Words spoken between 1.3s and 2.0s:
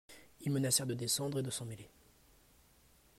et de s'en mêler.